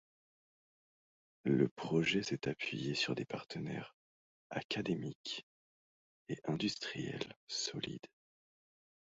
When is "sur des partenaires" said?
2.95-3.95